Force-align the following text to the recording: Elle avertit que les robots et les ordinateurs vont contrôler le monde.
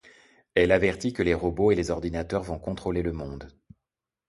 Elle 0.55 0.71
avertit 0.71 1.13
que 1.13 1.21
les 1.21 1.35
robots 1.35 1.69
et 1.71 1.75
les 1.75 1.91
ordinateurs 1.91 2.41
vont 2.41 2.57
contrôler 2.57 3.03
le 3.03 3.11
monde. 3.13 3.49